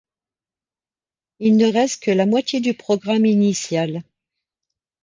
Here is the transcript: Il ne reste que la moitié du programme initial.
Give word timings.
Il 1.37 1.57
ne 1.57 1.71
reste 1.71 2.01
que 2.01 2.09
la 2.09 2.25
moitié 2.25 2.59
du 2.59 2.73
programme 2.73 3.23
initial. 3.27 4.01